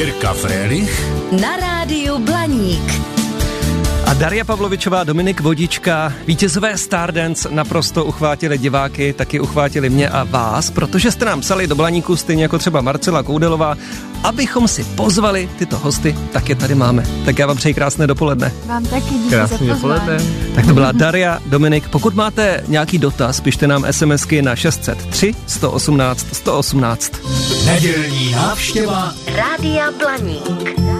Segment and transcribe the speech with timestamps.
[0.00, 0.96] Jirka Frélich
[1.28, 3.19] na rádiu Blaník.
[4.10, 10.70] A Daria Pavlovičová, Dominik Vodička, vítězové Stardance naprosto uchvátili diváky, taky uchvátili mě a vás,
[10.70, 13.76] protože jste nám psali do Blaníku, stejně jako třeba Marcela Koudelová,
[14.24, 17.04] abychom si pozvali tyto hosty, tak je tady máme.
[17.24, 18.52] Tak já vám přeji krásné dopoledne.
[18.66, 20.18] Vám taky díky Krásný za dopoledne.
[20.54, 21.88] Tak to byla Daria, Dominik.
[21.88, 27.12] Pokud máte nějaký dotaz, pište nám SMSky na 603 118 118.
[27.66, 30.99] Nedělní návštěva Rádia Blaník.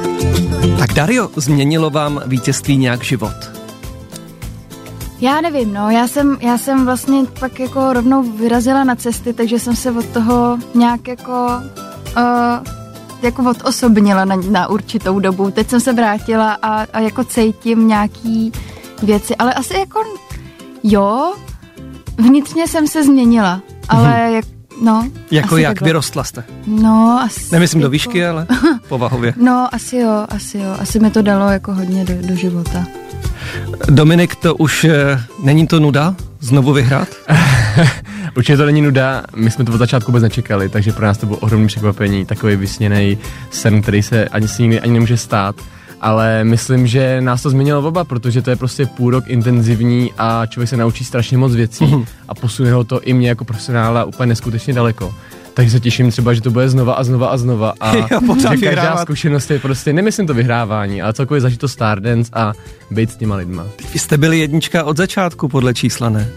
[0.78, 3.60] Tak Dario, změnilo vám vítězství nějak život?
[5.20, 9.58] Já nevím, no, já jsem, já jsem vlastně pak jako rovnou vyrazila na cesty, takže
[9.58, 11.46] jsem se od toho nějak jako,
[12.16, 12.66] uh,
[13.22, 15.50] jako odosobnila na, na určitou dobu.
[15.50, 18.52] Teď jsem se vrátila a, a jako cítím nějaký
[19.02, 20.00] věci, ale asi jako,
[20.82, 21.34] jo,
[22.18, 24.44] vnitřně jsem se změnila, ale jak,
[24.80, 25.08] no.
[25.30, 25.70] Jako jak?
[25.70, 25.86] takhle.
[25.88, 26.44] Vyrostla jste?
[26.66, 27.40] No, asi.
[27.52, 28.46] Nemyslím do jako- výšky, ale
[28.88, 29.34] povahově.
[29.36, 30.76] No, asi jo, asi jo.
[30.78, 32.86] Asi mi to dalo jako hodně do, do života.
[33.90, 37.08] Dominik, to už eh, není to nuda znovu vyhrát?
[38.36, 41.26] Určitě to není nuda, my jsme to od začátku vůbec nečekali, takže pro nás to
[41.26, 43.18] bylo ohromné překvapení, takový vysněný
[43.50, 45.56] sen, který se ani si nikdy ani nemůže stát.
[46.00, 50.46] Ale myslím, že nás to změnilo oba, protože to je prostě půl rok intenzivní a
[50.46, 52.04] člověk se naučí strašně moc věcí Mhm.
[52.28, 55.14] a posune ho to i mě jako profesionála úplně neskutečně daleko.
[55.54, 58.06] Takže se těším třeba, že to bude znova a znova a znova a Jo,
[58.36, 59.02] že každá vyhrávat.
[59.02, 62.52] zkušenost je prostě, nemyslím to vyhrávání, ale celkově zažít to Stardance a
[62.90, 63.64] být s těma lidma.
[63.92, 66.28] Vy jste byli jednička od začátku podle čísla, ne?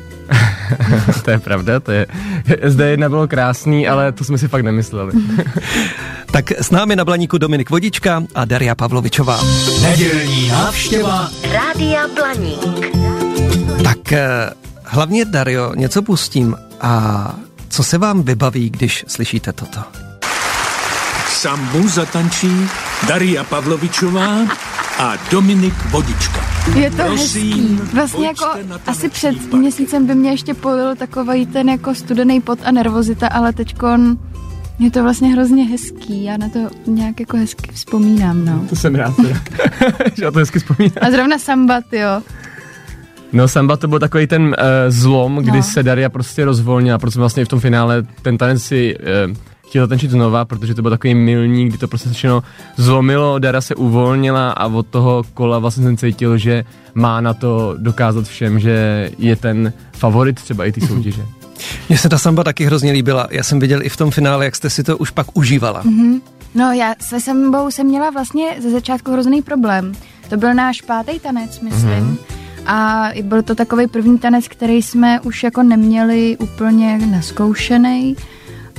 [1.26, 2.08] to je pravda, to je,
[2.48, 5.12] SD1 bylo krásný, ale to jsme si fakt nemysleli.
[6.34, 9.40] Tak s námi na Blaníku Dominik Vodička a Daria Pavlovičová.
[9.82, 12.96] Nedělní návštěva Rádia Blaník.
[13.84, 14.50] Tak eh,
[14.84, 17.34] hlavně Dario, něco pustím a
[17.70, 19.80] co se vám vybaví, když slyšíte toto?
[21.30, 22.52] Sambu zatančí
[23.08, 24.38] Daria Pavlovičová
[25.00, 26.46] a Dominik Vodička.
[26.76, 27.96] Je to Prosím, hezký.
[27.96, 28.46] Vlastně jako
[28.88, 29.54] asi před parket.
[29.54, 34.18] měsícem by mě ještě polil takový ten jako studený pot a nervozita, ale teďkon
[34.84, 36.24] je to vlastně hrozně hezký.
[36.24, 38.66] Já na to nějak jako hezky vzpomínám, no.
[38.70, 39.40] To jsem rád, teda.
[40.16, 40.94] že na to hezky vzpomínám.
[41.02, 42.22] A zrovna sambat, jo.
[43.34, 44.54] No Samba to byl takový ten uh,
[44.88, 45.64] zlom, kdy No.
[45.64, 48.96] se Daria prostě rozvolnila, protože vlastně v tom finále ten tanec si
[49.28, 49.36] uh,
[49.68, 52.44] chtěla tančit znova, protože to byl takový milník, kdy to prostě všechno
[52.78, 57.76] zlomilo, Dara se uvolnila a od toho kola vlastně jsem cítil, že má na to
[57.78, 61.22] dokázat všem, že je ten favorit třeba i ty soutěže.
[61.90, 63.28] Mně se ta samba taky hrozně líbila.
[63.32, 65.84] Já jsem viděl i v tom finále, jak jste si to už pak užívala.
[66.56, 69.94] No já se sambou jsem měla vlastně ze začátku hrozný problém.
[70.30, 71.90] To byl náš pátý tanec, myslím.
[71.90, 72.18] Mm-hmm.
[72.66, 78.16] A byl to takový první tanec, který jsme už jako neměli úplně naskoušený.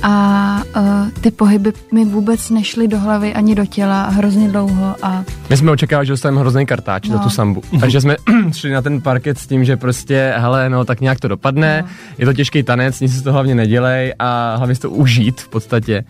[0.07, 4.95] A uh, ty pohyby mi vůbec nešly do hlavy ani do těla hrozně dlouho.
[5.01, 7.17] A My jsme očekávali, že dostaneme hrozný kartáč no.
[7.17, 7.61] za tu sambu.
[7.79, 8.15] Takže jsme
[8.51, 11.87] šli na ten parket s tím, že prostě, hele, no tak nějak to dopadne, no.
[12.17, 15.41] je to těžký tanec, nic si z toho hlavně nedělej a hlavně si to užít
[15.41, 16.03] v podstatě.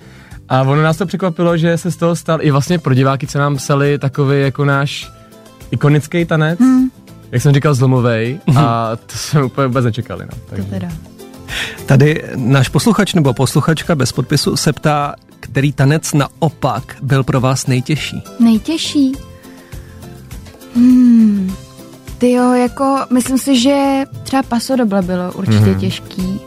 [0.50, 3.40] A ono nás to překvapilo, že se z toho stal i vlastně pro diváky, co
[3.40, 5.12] nám psali, takový jako náš
[5.72, 6.90] ikonický tanec, hmm.
[7.32, 10.26] jak jsem říkal, zlomovej a to jsme úplně vůbec nečekali.
[10.26, 10.32] No.
[10.32, 10.70] to Takže.
[10.70, 10.88] teda.
[11.86, 17.68] Tady náš posluchač nebo posluchačka bez podpisu se ptá, který tanec naopak byl pro vás
[17.68, 18.24] nejtěžší.
[18.40, 19.12] Nejtěžší?
[20.76, 21.56] Hmm.
[22.18, 25.80] Ty jo, jako myslím si, že třeba pasodoble bylo určitě mm-hmm.
[25.80, 26.40] těžký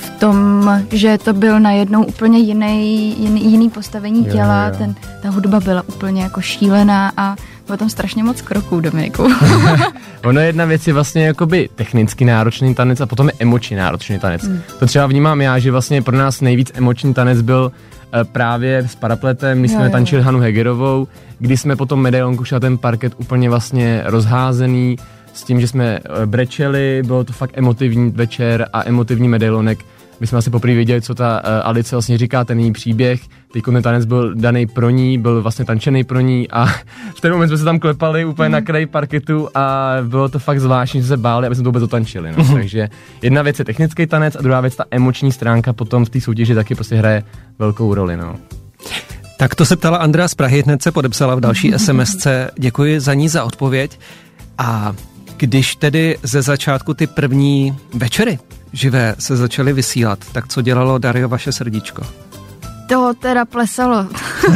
[0.00, 4.74] v tom, že to byl najednou úplně jiný, jiný, jiný postavení Jo, těla, jo.
[4.78, 7.36] ten, ta hudba byla úplně jako šílená a
[7.76, 9.28] tam strašně moc kroků, Dominiku.
[10.24, 14.42] Ono jedna věc je vlastně jakoby technicky náročný tanec a potom je emočně náročný tanec.
[14.44, 14.60] Hmm.
[14.78, 17.72] To třeba vnímám já, že vlastně pro nás nejvíc emoční tanec byl
[18.12, 22.44] eh, právě s parapletem, když Jo, jsme jo, tančili Hanu Hegerovou, kdy jsme potom medailonku
[22.44, 24.96] šli na ten parket úplně vlastně rozházený,
[25.32, 29.78] s tím, že jsme eh, brečeli, bylo to fakt emotivní večer a emotivní medailonek.
[30.20, 33.20] My jsme asi poprvé věděli, co ta uh, Alice vlastně říká, ten její příběh.
[33.52, 36.66] Teď ten tanec byl daný pro ní, byl vlastně tančený pro ní a
[37.14, 38.52] v ten moment jsme se tam klepali úplně mm.
[38.52, 41.80] na kraji parketu a bylo to fakt zvláštní, že se báli, aby jsme to vůbec
[41.80, 42.32] dotančili.
[42.38, 42.54] No.
[42.54, 42.88] Takže
[43.22, 46.54] jedna věc je technický tanec a druhá věc ta emoční stránka potom v té soutěži
[46.54, 47.22] taky prostě hraje
[47.58, 48.16] velkou roli.
[48.16, 48.36] No.
[49.38, 52.50] Tak to se ptala Andrea z Prahy, hned se podepsala v další SMSce.
[52.58, 53.98] Děkuji za ní za odpověď.
[54.58, 54.92] A
[55.36, 58.38] když tedy ze začátku ty první večery
[58.72, 62.02] živé se začaly vysílat, tak co dělalo Dario vaše srdíčko?
[62.88, 64.06] To teda plesalo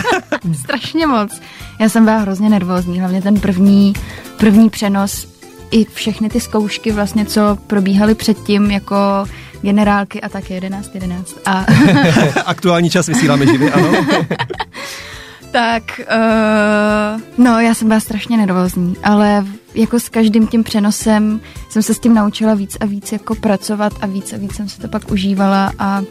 [0.61, 1.41] strašně moc.
[1.81, 3.93] Já jsem byla hrozně nervózní, hlavně ten první,
[4.37, 5.29] první přenos
[5.71, 8.97] i všechny ty zkoušky vlastně, co probíhaly předtím jako
[9.63, 11.35] generálky a tak 11, 11.
[11.47, 11.67] A
[12.45, 13.93] Aktuální čas vysíláme živě, ano.
[15.55, 21.83] tak, uh, no já jsem byla strašně nervózní, ale jako s každým tím přenosem jsem
[21.83, 24.81] se s tím naučila víc a víc jako pracovat a víc a víc jsem se
[24.81, 26.03] to pak užívala a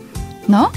[0.48, 0.72] no,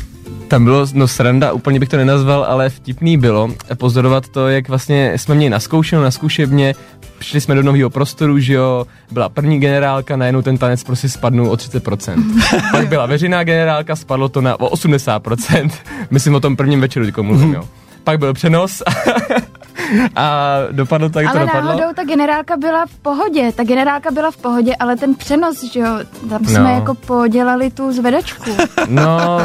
[0.49, 5.13] Tam bylo, no sranda, úplně bych to nenazval, ale vtipný bylo pozorovat to, jak vlastně
[5.17, 6.75] jsme měli naskoušeno na zkušebně,
[7.19, 11.51] přišli jsme do nového prostoru, že jo, byla první generálka, najednou ten tanec prostě spadnul
[11.51, 12.41] o 30%.
[12.73, 15.71] Pak byla veřejná generálka, spadlo to na o 80%.
[16.11, 17.65] Myslím o tom prvním večeru, teď mluvím, jo.
[18.07, 18.83] Pak byl přenos
[20.17, 21.69] a dopadlo tak, jak to ale dopadlo.
[21.71, 25.81] náhodou ta generálka byla v pohodě, ta generálka byla v pohodě, ale ten přenos, že
[25.81, 25.87] jo,
[26.29, 26.69] tam jsme No.
[26.71, 28.51] jako podělali tu zvedačku.
[28.89, 29.39] No,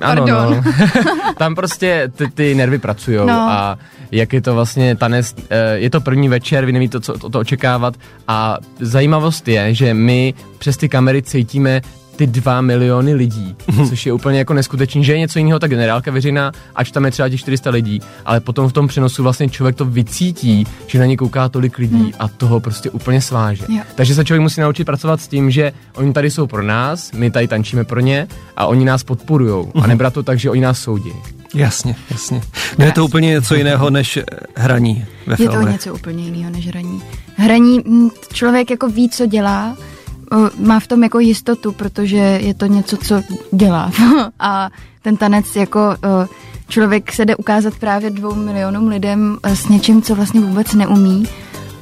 [0.00, 0.62] ano, Pardon.
[0.66, 0.72] no.
[1.38, 3.32] Tam prostě ty, ty nervy pracují No.
[3.40, 3.78] a
[4.12, 7.38] jak je to vlastně tanec, eh, je to první večer, vy nevíte, co to, to
[7.38, 7.94] očekávat
[8.28, 11.80] a zajímavost je, že my přes ty kamery cítíme
[12.18, 13.56] ty dva miliony lidí,
[13.88, 17.10] což je úplně jako neskutečný, že je něco jiného ta generálka veřejná, ač tam je
[17.10, 21.04] třeba těch 400 lidí, ale potom v tom přenosu vlastně člověk to vycítí, že na
[21.06, 23.64] ně kouká tolik lidí a toho prostě úplně sváže.
[23.68, 23.80] Jo.
[23.94, 27.30] Takže se člověk musí naučit pracovat s tím, že oni tady jsou pro nás, my
[27.30, 28.26] tady tančíme pro ně
[28.56, 29.72] a oni nás podporujou.
[29.82, 31.12] A nebrat to tak, že oni nás soudí.
[31.54, 32.42] Jasně, jasně.
[32.78, 34.22] No je to úplně něco jiného než eh,
[34.56, 35.72] hraní ve Je to filmech.
[35.72, 37.02] něco úplně jiného než hraní.
[37.36, 39.76] Hraní, mm, člověk jako ví, co dělá,
[40.58, 43.22] má v tom jako jistotu, protože je to něco, co
[43.52, 43.92] dělá.
[44.40, 44.70] A
[45.02, 45.80] ten tanec jako
[46.68, 51.24] člověk se jde ukázat právě dvou milionům lidem e, s něčím, co vlastně vůbec neumí.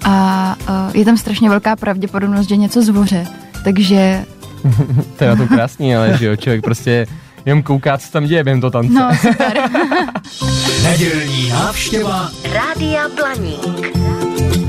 [0.04, 0.56] A
[0.94, 3.26] je tam strašně velká pravděpodobnost, že něco zvoře.
[3.64, 4.24] Takže
[5.16, 7.06] To je na to krásný, ale že jo, člověk prostě
[7.44, 8.92] jenom kouká, co tam děje během toho tance.
[8.92, 9.58] no super.
[10.82, 14.15] Nedělní návštěva Rádia Blaník.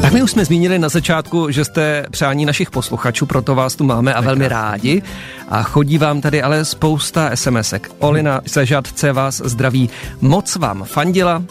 [0.02, 3.84] Tak my už jsme zmínili na začátku, že jste přání našich posluchačů, proto vás tu
[3.84, 5.02] máme a velmi rádi.
[5.50, 7.92] A chodí vám tady ale spousta SMSek.
[8.00, 9.90] Olina ze Žadce vás zdraví.
[10.22, 11.44] Moc vám fandila.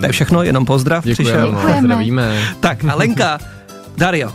[0.00, 1.04] To je všechno, jenom pozdrav.
[1.04, 1.52] Děkujeme, přišel.
[1.52, 1.80] no, Děkujeme.
[1.82, 2.38] zdravíme.
[2.60, 3.38] Tak a Lenka,
[3.96, 4.32] Dario,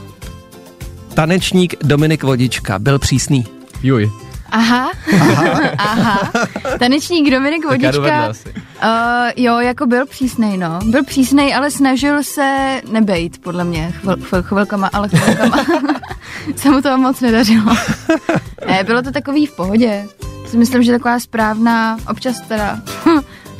[1.14, 3.46] tanečník Dominik Vodička byl přísný.
[3.84, 4.12] Juj,
[4.52, 4.92] Aha,
[5.78, 6.32] aha.
[6.80, 8.28] Tanečník Dominik Vodička.
[8.28, 8.86] Uh,
[9.36, 10.80] jo, jako byl přísnej, no.
[10.86, 15.66] Byl přísnej, ale snažil se nebejt, podle mě, chvil, chvil, chvilkama, ale chvilkama.
[16.56, 17.76] se mu to moc nedařilo.
[18.68, 20.06] ne, bylo to takový v pohodě.
[20.48, 22.80] Si myslím, že taková správná, občas teda,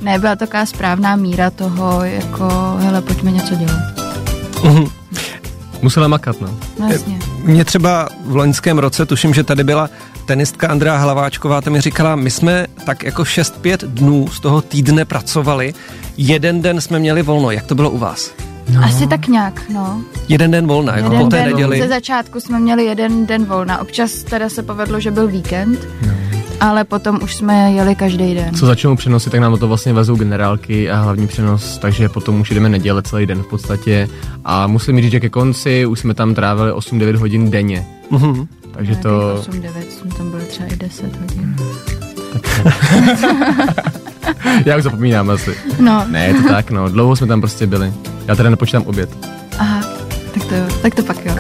[0.02, 2.50] ne, byla taková správná míra toho, jako,
[2.80, 4.90] hele, pojďme něco dělat.
[5.82, 6.60] Musela makat, no.
[6.92, 7.20] Jasně.
[7.44, 9.90] Mě třeba v loňském roce, tuším, že tady byla
[10.26, 15.06] tenistka Andrea Hlaváčková, ta mi říkala, my jsme tak jako 6-5 dnů z toho týdne
[15.06, 15.74] pracovali,
[16.18, 17.52] jeden den jsme měli volno.
[17.52, 18.32] Jak to bylo u vás?
[18.74, 18.84] No.
[18.84, 20.02] Asi tak nějak, no.
[20.28, 21.82] Jeden den volna, jako jeden po té den, neděli.
[21.82, 23.82] Ze začátku jsme měli jeden den volna.
[23.82, 26.29] Občas teda se povedlo, že byl víkend, No.
[26.60, 28.56] Ale potom už jsme jeli každý den.
[28.56, 32.50] Co začnou přenosy, tak nám to vlastně vezou generálky a hlavní přenos, takže potom už
[32.50, 34.08] jdeme neděle celý den v podstatě.
[34.46, 37.86] A musím říct, že ke konci už jsme tam trávili 8-9 hodin denně.
[38.12, 38.48] Mhm.
[38.72, 39.36] Takže to...
[39.40, 41.56] 8, 9, jsme tam byli třeba i 10 hodin.
[44.66, 45.56] Já už zapomínám asi.
[45.80, 46.90] No, Ne, je to tak, no.
[46.90, 47.94] Dlouho jsme tam prostě byli.
[48.28, 49.10] Já teda nepočítám oběd.
[49.60, 49.82] aha,
[50.34, 51.36] tak to jo, tak to pak jo.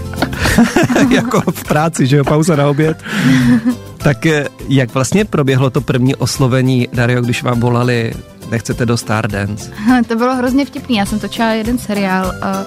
[1.10, 3.04] jako v práci, že jo, pauza na oběd.
[4.04, 8.14] tak eh, jak vlastně proběhlo to první oslovení, Dario, když vám volali,
[8.52, 9.72] nechcete do Stardance?
[10.08, 12.66] to bylo hrozně vtipný, já jsem točila jeden seriál a,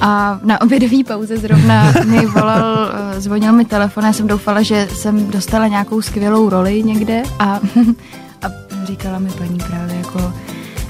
[0.00, 4.88] a na obědové pauze zrovna mi volal, eh, zvonil mi telefon, já jsem doufala, že
[4.94, 7.60] jsem dostala nějakou skvělou roli někde a,
[8.42, 8.48] a
[8.84, 10.32] říkala mi paní právě jako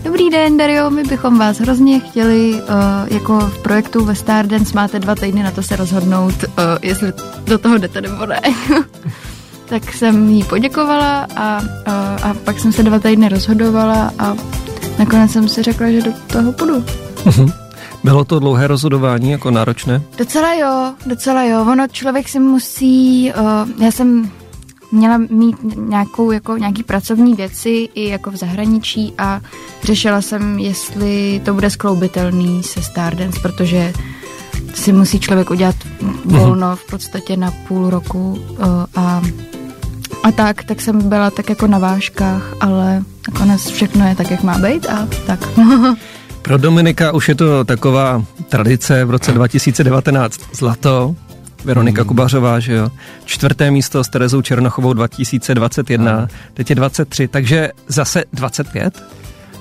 [0.05, 4.99] Dobrý den, Dario, my bychom vás hrozně chtěli, uh, jako v projektu ve Stardance máte
[4.99, 6.49] dva týdny na to se rozhodnout, uh,
[6.83, 7.13] jestli
[7.45, 8.41] do toho jdete nebo ne.
[9.69, 14.35] Tak jsem jí poděkovala a, a, a pak jsem se dva týdny rozhodovala a
[14.99, 16.85] nakonec jsem si řekla, že do toho půjdu.
[18.05, 20.03] Bylo to dlouhé rozhodování, jako náročné?
[20.19, 21.67] Docela jo, docela jo.
[21.73, 24.31] Ono člověk si musí, uh, já jsem
[24.93, 29.41] měla mít nějakou, jako nějaký pracovní věci i jako v zahraničí a
[29.83, 33.93] řešila jsem, jestli to bude skloubitelný se Stardance, protože
[34.75, 35.77] si musí člověk udělat
[36.25, 39.23] volno v podstatě na půl roku uh, a,
[40.27, 43.03] a tak, tak jsem byla tak jako na vážkách, ale
[43.33, 45.49] nakonec všechno je tak, jak má být a tak.
[46.43, 51.15] Pro Dominika už je to taková tradice v roce 2019 zlato.
[51.65, 52.09] Veronika Hmm.
[52.09, 52.89] Kubařová, že jo.
[53.25, 59.03] Čtvrté místo s Terezou Černochovou 2021, teď je 23, takže zase 25?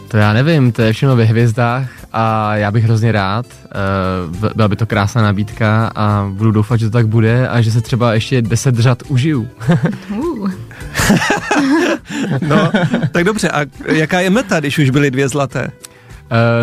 [0.08, 3.46] To já nevím, to je všechno ve hvězdách a já bych hrozně rád.
[3.46, 7.72] Uh, byla by to krásná nabídka a budu doufat, že to tak bude a že
[7.72, 9.48] se třeba ještě 10 řad užiju.
[10.10, 10.52] Uh.
[12.48, 12.72] No,
[13.12, 15.68] tak dobře, a jaká je meta, když už byly dvě zlaté?
[15.68, 15.70] Uh,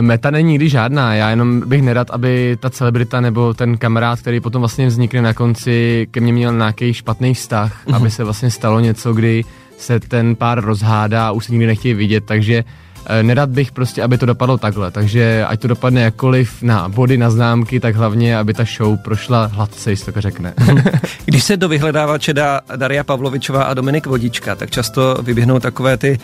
[0.01, 4.41] meta není nikdy žádná, já jenom bych nerad, aby ta celebrita nebo ten kamarád, který
[4.41, 7.97] potom vlastně vznikne na konci, ke mně měl nějaký špatný vztah, mm-hmm.
[7.97, 9.45] aby se vlastně stalo něco, kdy
[9.79, 12.71] se ten pár rozhádá a už se nikdy nechtějí vidět, takže uh,
[13.23, 17.31] nerad bych prostě, aby to dopadlo takhle, takže ať to dopadne jakkoliv na body, na
[17.31, 20.55] známky, tak hlavně, aby ta show prošla hladce, jestli to řekne.
[21.25, 26.19] Když se do vyhledávače dá Daria Pavlovičová a Dominik Vodička, tak často vyběhnou takové ty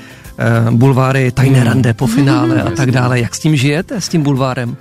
[0.64, 3.20] uh, bulváry tajné rande po finále a tak dále.
[3.20, 4.68] Jak s tím žijete, s tím bulvárem?
[4.70, 4.74] Uh,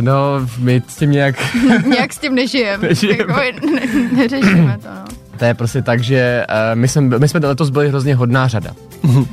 [0.00, 1.54] no, my s tím nějak...
[1.86, 2.88] Nějak s tím nežijeme.
[2.88, 3.18] Nežijeme.
[3.18, 3.80] Jako, ne,
[4.12, 5.23] neřešíme to, no.
[5.44, 8.70] To je prostě tak, že uh, my, jsme, my jsme letos byli hrozně hodná řada.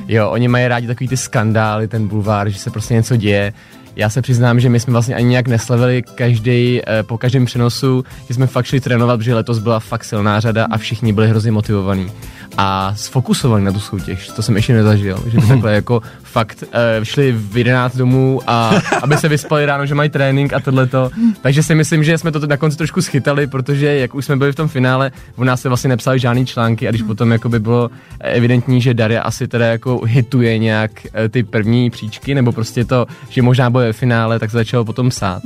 [0.08, 3.52] jo, oni mají rádi takový ty skandály, ten bulvár, že se prostě něco děje.
[3.96, 8.04] Já se přiznám, že my jsme vlastně ani nějak neslavili každý uh, po každém přenosu,
[8.28, 11.52] že jsme fakt šli trénovat, protože letos byla fakt silná řada a všichni byli hrozně
[11.52, 12.12] motivovaní
[12.56, 14.28] a sfokusovaní na tu soutěž.
[14.28, 18.70] To jsem ještě nezažil, že by takhle jako fakt uh, šli v 11 domů a
[19.02, 21.10] aby se vyspali ráno, že mají trénink a tohleto.
[21.40, 24.52] Takže si myslím, že jsme to na konci trošku schytali, protože jak už jsme byli
[24.52, 27.60] v tom finále, u nás se vlastně nepsali žádný články a když potom jako by
[27.60, 27.90] bylo
[28.20, 33.06] evidentní, že Daria asi teda jako hituje nějak eh, ty první příčky, nebo prostě to,
[33.28, 35.42] že možná bude ve finále, tak se začalo potom psát.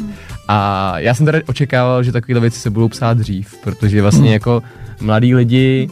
[0.48, 4.62] A já jsem teda očekával, že takovéhle věci se budou psát dřív, protože vlastně jako
[5.00, 5.88] mladí lidi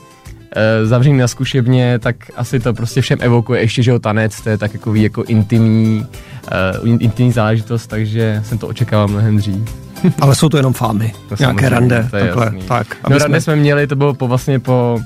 [0.55, 4.49] eh, zavření na zkušebně, tak asi to prostě všem evokuje, ještě, že o tanec, to
[4.51, 6.07] je tak jako, jako intimní,
[6.83, 9.75] uh, intimní záležitost, takže jsem to očekával mnohem dřív.
[10.21, 12.63] Ale jsou to jenom fámy, To nějaké rande, to takhle, jasný.
[12.63, 12.97] tak.
[13.11, 15.01] No rande jsme měli, to bylo po, vlastně po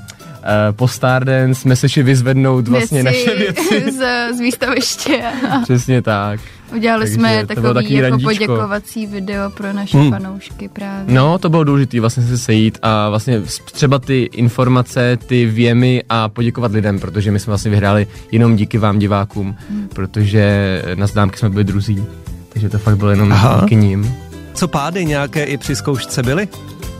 [0.71, 3.91] po Stardance jsme se šli vyzvednout vlastně věci naše věci.
[3.97, 5.21] Z, z výstaviště.
[5.63, 6.39] Přesně tak.
[6.75, 8.29] udělali Takže jsme takový takový jako randíčko.
[8.33, 10.11] poděkovací video pro naše Hmm.
[10.11, 11.13] fanoušky právě.
[11.15, 13.41] No, to bylo důležité vlastně se sejít a vlastně
[13.71, 18.77] třeba ty informace, ty věmy a poděkovat lidem, protože my jsme vlastně vyhráli jenom díky
[18.77, 19.55] vám divákům,
[19.95, 22.03] protože na známky jsme byli druzí.
[22.49, 23.59] Takže to fakt bylo jenom Aha.
[23.61, 24.13] díky ním.
[24.53, 26.47] Co pády nějaké i při zkoušce byly?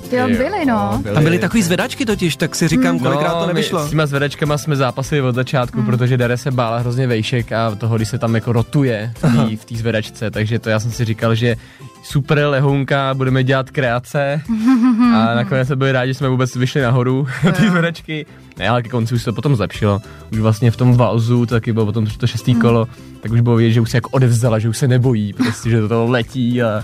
[0.09, 1.01] Ty jo, byly, no.
[1.13, 3.87] Tam byly takový zvedačky totiž, tak si říkám, kolikrát to my nevyšlo.
[3.87, 7.75] s těma zvedačkama No, jsme zápasili od začátku, protože Dare se bála hrozně vejšek a
[7.75, 9.13] toho, když se tam jako rotuje
[9.59, 11.55] v té- zvedačce, takže to já jsem si říkal, že
[12.03, 14.41] super lehounka, budeme dělat kreace
[15.15, 18.25] a nakonec jsme byli rádi, že jsme vůbec vyšli nahoru do té zvedačky.
[18.57, 20.01] Ne, ale ke konci už se to potom zlepšilo.
[20.31, 22.87] Už vlastně v tom valzu, to taky bylo potom to šestý kolo,
[23.21, 25.79] tak už bylo vidět, že už se jako odevzala, že už se nebojí, prostě, že
[25.81, 26.83] do toho letí a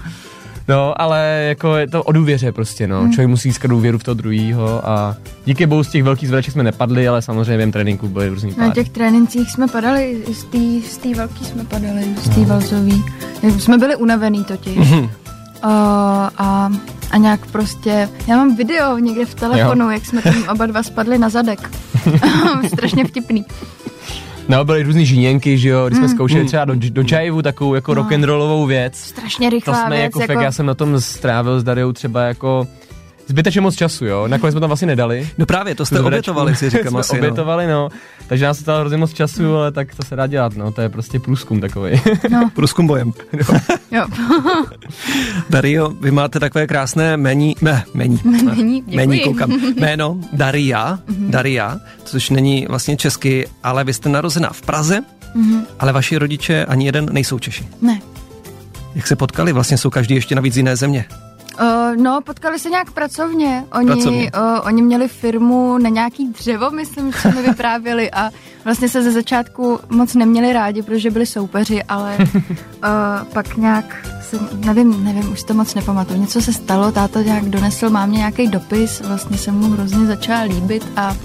[0.68, 3.10] No, ale jako je to o důvěře prostě, no.
[3.10, 6.64] Člověk musí získat důvěru v toho druhýho a díky bohu z těch velkých zvedaček jsme
[6.64, 8.72] nepadli, ale samozřejmě během tréninku byly různý Na pády.
[8.72, 10.58] těch trénincích jsme padali, z té
[11.12, 13.04] z velký jsme padali, z té valzový.
[13.60, 14.78] Jsme byli unavený totiž.
[14.78, 15.10] Uh,
[16.38, 16.70] a,
[17.12, 21.18] a nějak prostě, já mám video někde v telefonu, jak jsme tam oba dva spadli
[21.18, 21.72] na zadek.
[22.68, 23.46] Strašně vtipný.
[24.50, 27.94] No, byly různý žíněnky, že jo, když jsme zkoušeli třeba do, do čajvu takovou jako
[27.94, 28.96] rock'n'rollovou věc.
[28.98, 30.04] Strašně To rychlá jsme věc.
[30.04, 32.68] jako, fakt, já jsem na tom strávil s Dariou třeba jako
[33.28, 34.28] zbytečně moc času, jo.
[34.28, 35.30] Nakonec jsme tam vlastně nedali.
[35.38, 37.14] No právě, to jste obětovali, si říkám jsme asi.
[37.14, 37.20] No.
[37.20, 37.90] obětovali, no.
[38.28, 40.72] Takže nás to stalo hrozně moc času, ale tak to se dá dělat, no.
[40.72, 42.02] To je prostě průzkum takový.
[42.56, 43.12] Průzkum bojem.
[43.92, 44.06] Jo.
[45.50, 48.20] Dario, vy máte takové krásné mení, ne, mení,
[48.96, 55.02] Mení, koukám, jméno Daria, Daria, což není vlastně česky, ale vy jste narozená v Praze,
[55.80, 57.68] ale vaši rodiče ani jeden nejsou Češi.
[57.82, 58.02] Ne.
[58.96, 59.54] Jak se potkali?
[59.54, 61.06] Vlastně jsou každý ještě navíc z jiné země.
[61.62, 63.64] Uh, no, potkali se nějak pracovně.
[63.74, 64.32] Oni, Pracovně.
[64.38, 68.30] Uh, oni měli firmu na nějaký dřevo, myslím, co mi vyprávěli a
[68.64, 72.28] vlastně se ze začátku moc neměli rádi, protože byli soupeři, ale uh,
[73.34, 76.22] pak nějak se, nevím, nevím, už to moc nepamatuju.
[76.22, 80.88] Něco se stalo, táta nějak donesl mámě nějaký dopis, vlastně se mu hrozně začala líbit
[80.96, 81.16] a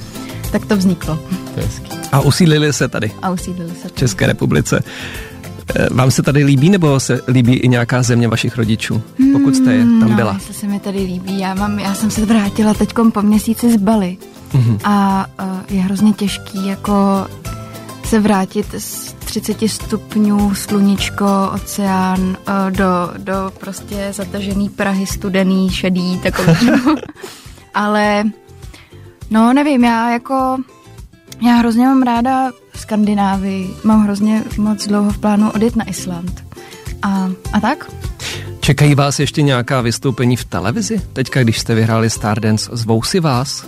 [0.52, 1.18] tak to vzniklo.
[1.54, 1.96] to.
[2.12, 3.88] A usídlili se tady A usídlili se.
[3.88, 4.82] v České republice.
[5.74, 9.72] Eh, Vám se tady líbí, nebo se líbí i nějaká země vašich rodičů, pokud jste
[9.72, 10.32] je tam no, byla?
[10.34, 11.38] jestli se mi tady líbí.
[11.38, 14.16] Já, mám, já jsem se vrátila teď po měsíci z Bali
[14.54, 14.78] Mhm.
[14.84, 15.46] a uh,
[15.76, 17.26] je hrozně těžký jako
[18.04, 22.36] se vrátit z 30 stupňů, sluníčko, oceán, uh,
[22.70, 22.86] do,
[23.18, 26.70] do prostě zatažený Prahy, studený, šedý, takový.
[27.74, 28.24] Ale
[29.30, 30.56] no nevím, já jako
[31.46, 36.44] já hrozně mám ráda Skandinávii, mám hrozně moc dlouho v plánu odjet na Island.
[37.02, 37.90] A, a tak?
[38.60, 41.00] Čekají vás ještě nějaká vystoupení v televizi?
[41.12, 43.66] Teďka, když jste vyhráli Stardance, zvou si vás?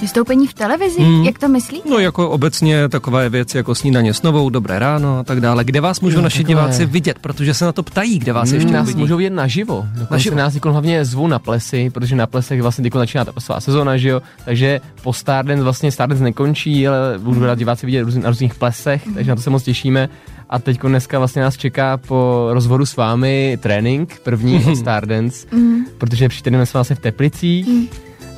[0.00, 1.00] Vystoupení v televizi?
[1.00, 1.24] Hmm.
[1.24, 1.88] Jak to myslíte?
[1.88, 5.64] No jako obecně takové věci jako snídaně s novou, dobré ráno a tak dále.
[5.64, 6.48] Kde vás můžou naši takové.
[6.48, 7.18] diváci vidět?
[7.18, 9.00] Protože se na to ptají, kde vás ještě nás uvidí.
[9.00, 9.86] můžou vidět naživo.
[10.10, 10.36] Naživo.
[10.36, 14.08] nás teď hlavně zvou na plesy, protože na plesech vlastně začíná ta svá sezóna, že
[14.08, 14.22] jo.
[14.44, 19.02] Takže po Stardance vlastně Stardance nekončí, ale budu rád diváci vidět různ- na různých plesech,
[19.14, 20.08] takže na to se moc těšíme.
[20.50, 25.84] A teď dneska vlastně nás čeká po rozhovoru s vámi trénink, první od Stardance, mm.
[25.98, 27.66] protože příští týden jsme vlastně v Teplicích.
[27.66, 27.86] Mm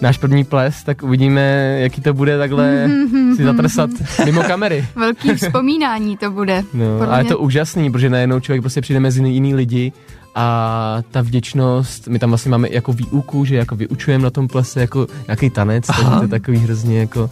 [0.00, 2.88] náš první ples, tak uvidíme, jaký to bude takhle
[3.36, 3.90] si zatrsat
[4.24, 4.86] mimo kamery.
[4.96, 6.62] Velký vzpomínání to bude.
[6.74, 9.92] No, a je to úžasný, protože najednou člověk prostě přijde mezi jiný lidi
[10.34, 14.80] a ta vděčnost, my tam vlastně máme jako výuku, že jako vyučujeme na tom plese
[14.80, 17.30] jako nějaký tanec, tak to je takový hrozně jako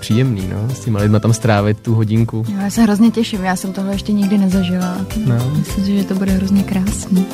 [0.00, 2.44] příjemný, no, s těma lidma tam strávit tu hodinku.
[2.48, 4.96] Jo, já se hrozně těším, já jsem toho ještě nikdy nezažila.
[5.26, 5.52] No.
[5.58, 7.26] Myslím si, že to bude hrozně krásný.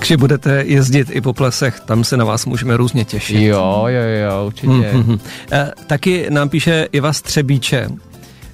[0.00, 3.42] Takže budete jezdit i po plesech, tam se na vás můžeme různě těšit.
[3.42, 4.66] Jo, jo, jo, určitě.
[4.72, 5.20] Mm-hmm.
[5.52, 7.88] E, taky nám píše Iva Střebíče,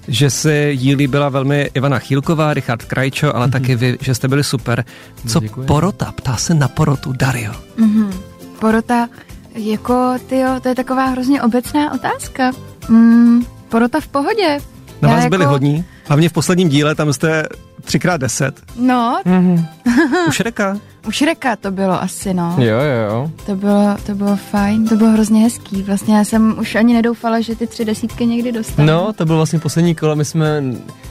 [0.08, 3.50] že se jí líbila velmi Ivana Chýlková, Richard Krajčo, ale mm-hmm.
[3.50, 4.84] taky vy, že jste byli super.
[5.26, 5.66] Co Děkuji.
[5.66, 6.12] porota?
[6.12, 7.52] Ptá se na porotu Dario.
[7.78, 8.10] Mm-hmm.
[8.60, 9.08] Porota,
[9.54, 12.50] jako, tyjo, to je taková hrozně obecná otázka.
[12.88, 14.58] Mm, porota v pohodě.
[15.02, 15.30] Na vás jako...
[15.30, 15.84] byli hodní?
[16.04, 17.48] Hlavně v posledním díle, tam jste
[17.86, 18.62] třikrát deset.
[18.76, 19.20] No.
[19.26, 19.64] Mm-hmm.
[20.28, 20.78] U Šreka.
[21.06, 22.56] U Šreka to bylo asi, no.
[22.58, 23.30] Jo, jo, jo.
[23.46, 25.82] To bylo, to bylo fajn, to bylo hrozně hezký.
[25.82, 28.86] Vlastně já jsem už ani nedoufala, že ty tři desítky někdy dostanu.
[28.88, 30.62] No, to byl vlastně poslední kolo, my jsme,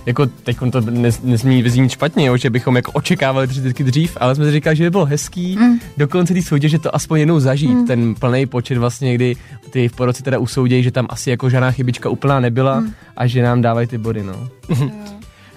[0.05, 4.17] jako teď to nes, nesmí vyznít špatně, jo, že bychom jako očekávali tři desítky dřív,
[4.19, 5.79] ale jsme si říkali, že by bylo hezký mm.
[5.97, 7.87] do konce té soutěže to aspoň jednou zažít, mm.
[7.87, 9.35] ten plný počet vlastně, kdy
[9.69, 12.93] ty v poroci teda usoudějí, že tam asi jako žádná chybička úplná nebyla mm.
[13.17, 14.49] a že nám dávají ty body, no.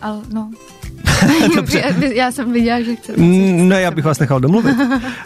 [0.02, 0.50] Ale no,
[1.56, 1.82] Dobře.
[2.14, 3.20] já jsem viděla, že chcete.
[3.20, 4.76] Ne, já bych vás nechal domluvit.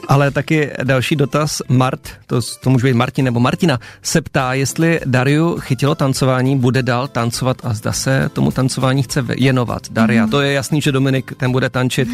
[0.08, 1.62] Ale taky další dotaz.
[1.68, 6.82] Mart, to, to může být Martin nebo Martina, se ptá, jestli Dariu chytilo tancování, bude
[6.82, 9.82] dál tancovat a zda se tomu tancování chce věnovat.
[9.90, 10.30] Daria, mm.
[10.30, 12.08] to je jasný, že Dominik ten bude tančit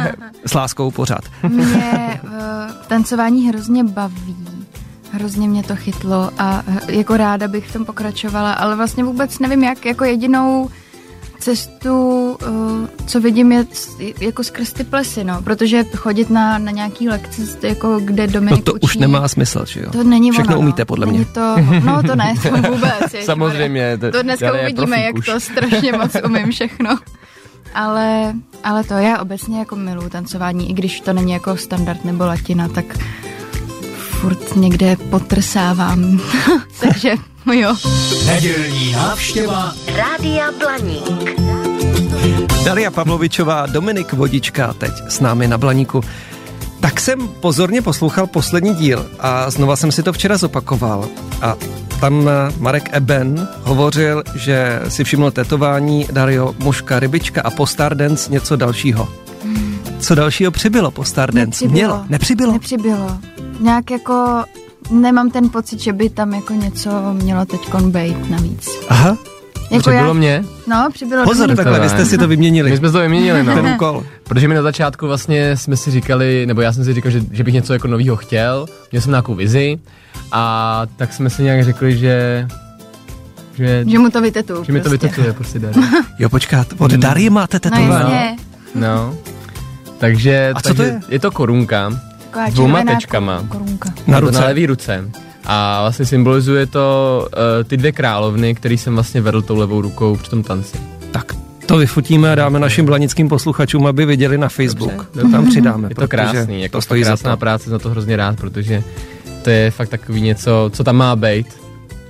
[0.46, 1.24] s láskou pořád.
[1.48, 2.30] Mě uh,
[2.88, 4.36] tancování hrozně baví.
[5.12, 9.38] Hrozně mě to chytlo a eh, jako ráda bych v tom pokračovala, ale vlastně vůbec
[9.38, 10.70] nevím jak, jako jedinou
[11.44, 13.64] cestu, uh, co vidím, je
[14.20, 18.62] jako skrz ty plesy, no, protože chodit na, na nějaký lekce, jako kde Dominik No
[18.62, 19.90] to učí, už nemá smysl, že jo?
[19.90, 20.86] To není Všechno ono, umíte, no.
[20.86, 21.24] podle mě.
[21.24, 23.24] To, no to ne, to vůbec.
[23.24, 23.98] Samozřejmě.
[23.98, 25.26] To, to dneska uvidíme, jak už.
[25.26, 26.98] to strašně moc umím všechno.
[27.74, 32.26] Ale, ale to já obecně jako miluji tancování, i když to není jako standard nebo
[32.26, 32.84] latina, tak
[33.96, 36.20] furt někde potrsávám.
[36.80, 37.14] Takže
[37.52, 37.76] jo.
[38.26, 41.40] Nedělní návštěva Rádia Blaník.
[42.64, 46.00] Daria Pavlovičová, Dominik Vodička teď s námi na Blaníku.
[46.80, 51.08] Tak jsem pozorně poslouchal poslední díl a znova jsem si to včera zopakoval.
[51.42, 51.56] A
[52.00, 58.56] tam Marek Eben hovořil, že si všiml tetování Dario Muška Rybička a po Stardance něco
[58.56, 59.08] dalšího.
[60.00, 61.64] Co dalšího přibylo po Stardance?
[61.64, 61.72] Nepřibylo.
[61.72, 62.04] Mělo?
[62.08, 62.52] Nepřibylo?
[62.52, 63.18] Nepřibylo.
[63.60, 64.44] Nějak jako
[64.90, 68.70] nemám ten pocit, že by tam jako něco mělo teď být navíc.
[68.88, 69.18] Aha.
[69.70, 70.44] Jako přibylo já, mě?
[70.66, 72.70] No, přibylo Pozor, takhle, vy jste si to vyměnili.
[72.70, 73.54] My jsme to vyměnili, no.
[73.62, 74.04] Ten úkol.
[74.24, 77.44] Protože mi na začátku vlastně jsme si říkali, nebo já jsem si říkal, že, že
[77.44, 79.78] bych něco jako nového chtěl, měl jsem nějakou vizi
[80.32, 82.46] a tak jsme si nějak řekli, že
[83.54, 84.64] že, že mu to vytetuje.
[84.64, 85.06] Že mi to prostě.
[85.06, 85.80] vytetuje, prostě Dari.
[86.18, 88.36] jo, počkat, od Dary máte tetování.
[88.74, 89.14] No, no.
[89.98, 91.00] Takže, a takže co to je?
[91.08, 92.00] Je to korunka
[92.34, 93.44] Taková dvouma tečkama.
[93.48, 93.92] Korunka.
[94.06, 94.40] Na ruce.
[94.40, 95.10] Na levý ruce.
[95.44, 100.16] A vlastně symbolizuje to uh, ty dvě královny, který jsem vlastně vedl tou levou rukou
[100.16, 100.78] při tom tanci.
[101.10, 101.32] Tak
[101.66, 104.92] to vyfotíme a dáme našim blanickým posluchačům, aby viděli na Facebook.
[104.96, 105.20] Dobře.
[105.20, 105.88] To tam přidáme.
[105.88, 107.40] Je to krásný, jako to stojí krásná za to.
[107.40, 108.82] práce, za to hrozně rád, protože
[109.42, 111.46] to je fakt takový něco, co tam má být.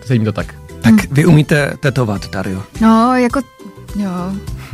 [0.00, 0.54] To se jim to tak.
[0.80, 2.62] Tak vy umíte tetovat, Dario?
[2.80, 3.40] No, jako
[3.96, 4.10] Jo.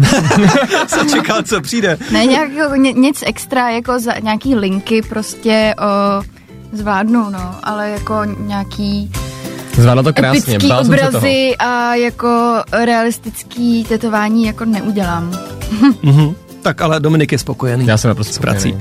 [0.86, 1.98] Co čekal, co přijde?
[2.10, 6.22] Ne, nějak, jako, nic extra, jako za, nějaký linky prostě o,
[6.76, 9.10] zvládnu, no, ale jako nějaký
[9.76, 15.30] Zvládla to krásně, epický obrazy a jako realistický tetování jako neudělám.
[16.02, 16.34] mm-hmm.
[16.62, 17.86] Tak ale Dominik je spokojený.
[17.86, 18.76] Já jsem naprosto s prací.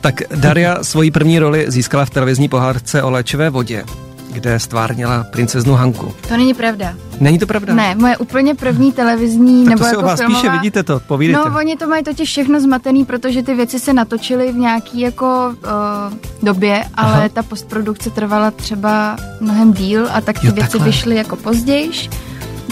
[0.00, 3.84] Tak Daria svoji první roli získala v televizní pohádce o léčivé vodě
[4.32, 6.14] kde stvárnila princeznu Hanku.
[6.28, 6.94] To není pravda.
[7.20, 7.74] Není to pravda?
[7.74, 10.40] Ne, moje úplně první televizní tak nebo to jako o vás filmová...
[10.40, 11.50] píše, vidíte to, povídejte.
[11.50, 15.54] No, oni to mají totiž všechno zmatený, protože ty věci se natočily v nějaký jako
[15.64, 17.28] uh, době, ale Aha.
[17.28, 20.86] ta postprodukce trvala třeba mnohem díl a tak ty jo, věci takhle.
[20.86, 22.10] vyšly jako pozdějiš.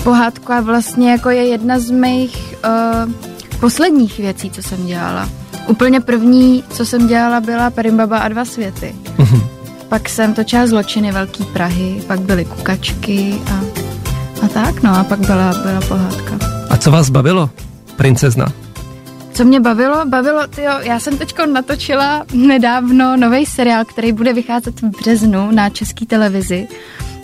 [0.04, 2.54] Pohádka vlastně jako je jedna z mých
[3.06, 3.12] uh,
[3.60, 5.28] posledních věcí, co jsem dělala.
[5.66, 8.94] Úplně první, co jsem dělala, byla Perimbaba a dva světy.
[9.16, 9.59] Uh-huh.
[9.90, 13.60] Pak jsem točila zločiny Velký Prahy, pak byly kukačky a,
[14.44, 16.38] a tak, no a pak byla, byla pohádka.
[16.70, 17.50] A co vás bavilo,
[17.96, 18.46] princezna?
[19.32, 20.04] Co mě bavilo?
[20.06, 25.70] Bavilo, tyjo, já jsem teď natočila nedávno nový seriál, který bude vycházet v březnu na
[25.70, 26.68] české televizi.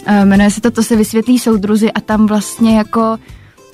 [0.08, 3.18] Uh, jmenuje se to To se vysvětlí soudruzi a tam vlastně jako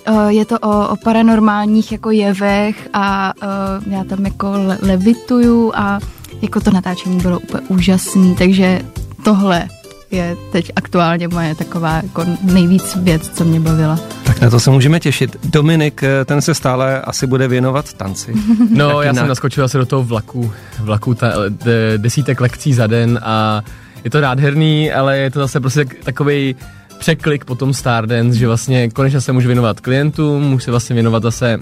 [0.09, 5.73] uh, je to o, o paranormálních jako jevech a uh, já tam jako le- levituju
[5.75, 6.01] a
[6.43, 8.81] jako to natáčení bylo úplně úžasný, takže
[9.25, 9.69] tohle
[10.11, 13.99] je teď aktuálně moje taková jako nejvíc věc, co mě bavila.
[14.25, 15.37] Tak na to se můžeme těšit.
[15.45, 18.35] Dominik, eh, ten se stále asi bude věnovat tanci.
[18.71, 19.17] No, já jinak?
[19.17, 23.63] jsem naskočil asi do toho vlaku, vlaku ta, de, desítek lekcí za den a
[24.05, 26.57] je to nádherný, ale je to zase prostě takový
[26.99, 31.23] překlik po tom Stardance, že vlastně konečně se můžu věnovat klientům, můžu se vlastně věnovat
[31.23, 31.59] zase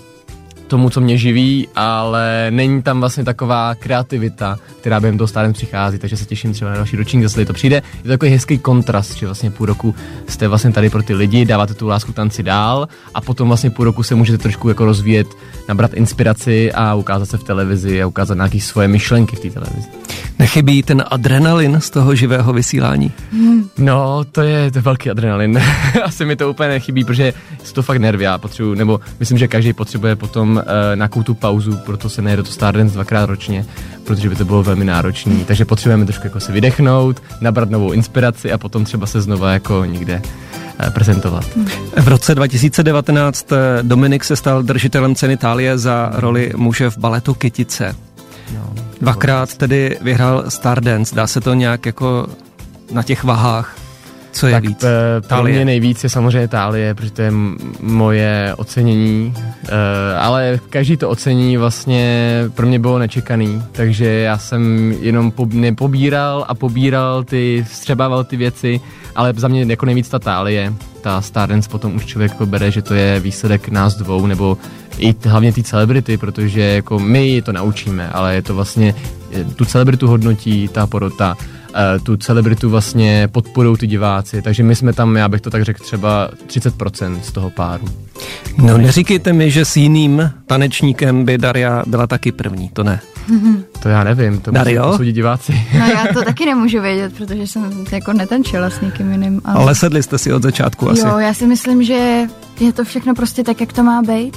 [0.70, 5.98] tomu, co mě živí, ale není tam vlastně taková kreativita, která během toho Stardance přichází,
[5.98, 7.76] takže se těším třeba na další ročník, zase to přijde.
[7.76, 9.94] Je to takový hezký kontrast, že vlastně půl roku
[10.28, 13.84] jste vlastně tady pro ty lidi, dáváte tu lásku tanci dál a potom vlastně půl
[13.84, 15.26] roku se můžete trošku jako rozvíjet,
[15.68, 19.88] nabrat inspiraci a ukázat se v televizi a ukázat nějaké svoje myšlenky v té televizi.
[20.40, 23.12] Nechybí ten adrenalin z toho živého vysílání?
[23.78, 25.62] No, to je, to je velký adrenalin.
[26.04, 28.24] Asi mi to úplně nechybí, protože jsou to fakt nervy.
[28.24, 30.62] Já potřebuji, nebo myslím, že každý potřebuje potom uh,
[30.96, 33.66] nějakou tu pauzu, proto se nejde to Stardance dvakrát ročně,
[34.04, 35.34] protože by to bylo velmi náročné.
[35.46, 39.84] Takže potřebujeme trošku jako si vydechnout, nabrat novou inspiraci a potom třeba se znova jako
[39.84, 40.22] někde
[40.84, 41.44] uh, prezentovat.
[41.96, 47.34] V roce 2019 eh, Dominik se stal držitelem ceny Itálie za roli muže v baletu
[47.34, 47.96] Kytice.
[48.54, 51.14] No, Dvakrát tedy vyhrál Stardance.
[51.14, 52.26] Dá se to nějak jako
[52.92, 53.76] na těch vahách?
[54.32, 54.84] Co je tak víc?
[54.84, 59.34] eh, pro mě nejvíc je samozřejmě Itálie, protože to je m- moje ocenění,
[59.68, 65.46] eh, ale každý to ocení vlastně pro mě bylo nečekaný, takže já jsem jenom po,
[65.52, 68.80] nepobíral a pobíral ty, vstřebával ty věci,
[69.16, 72.82] ale za mě jako nejvíc ta Itálie, ta Stardance potom už člověk jako bere, že
[72.82, 74.58] to je výsledek nás dvou, nebo
[74.98, 78.94] i t- hlavně ty celebrity, protože jako my to naučíme, ale je to vlastně,
[79.32, 81.36] eh, tu celebritu hodnotí ta porota,
[82.02, 85.84] tu celebritu vlastně podporují ty diváci, takže my jsme tam, já bych to tak řekl,
[85.84, 87.84] třeba 30% z toho páru.
[88.58, 93.00] No neříkejte mi, že s jiným tanečníkem by Daria byla taky první, to ne.
[93.82, 95.66] To já nevím, to musí posoudit diváci.
[95.78, 99.40] No já to taky nemůžu vědět, protože jsem jako netančila s nikým jiným.
[99.44, 101.00] Ale, Ale sedli jste si od začátku asi.
[101.00, 102.22] jo, já si myslím, že
[102.60, 104.36] je to všechno prostě tak, jak to má být.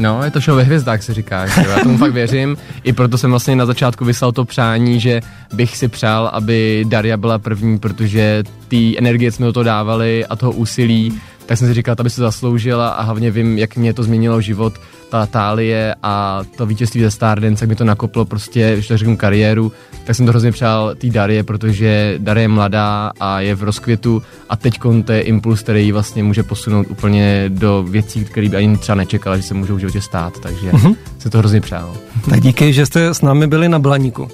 [0.00, 1.46] No, je to show ve hvězdách, se říká.
[1.46, 1.70] Že jo?
[1.70, 2.56] Já tomu fakt věřím.
[2.84, 5.20] I proto jsem vlastně na začátku vyslal to přání, že
[5.52, 10.36] bych si přál, aby Daria byla první, protože ty energie jsme do toho dávali a
[10.36, 14.02] toho úsilí, tak jsem si říkal, aby se zasloužila a hlavně vím, jak mě to
[14.02, 14.74] změnilo život,
[15.08, 19.16] ta Tálie a to vítězství ze Stardance, jak mi to nakoplo prostě, když to řeknu
[19.16, 19.72] kariéru,
[20.04, 24.22] tak jsem to hrozně přál té Darie, protože Darie je mladá a je v rozkvětu
[24.48, 28.76] a teď to je impuls, který vlastně může posunout úplně do věcí, které by ani
[28.76, 30.96] třeba nečekala, že se můžou v životě stát, takže mm-hmm.
[31.18, 31.96] se to hrozně přál.
[32.30, 34.28] Tak díky, že jste s námi byli na Blaníku.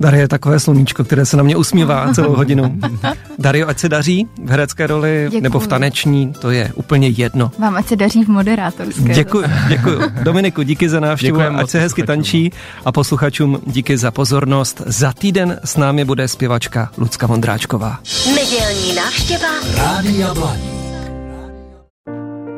[0.00, 2.78] Darie je takové sluníčko, které se na mě usmívá celou hodinu.
[3.38, 5.42] Dario, ať se daří v herecké roli Děkuju.
[5.42, 7.50] nebo v taneční, to je úplně jedno.
[7.58, 9.14] Vám ať se daří v moderátorské.
[9.14, 10.00] Děkuji, děkuji.
[10.22, 12.52] Dominiku, díky za návštěvu, Děkujeme ať se hezky tančí
[12.84, 14.82] a posluchačům díky za pozornost.
[14.86, 17.98] Za týden s námi bude zpěvačka Lucka Vondráčková.
[18.34, 20.70] Nedělní návštěva Rádia Blaník.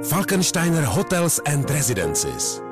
[0.08, 2.71] Falkensteiner Hotels and Residences.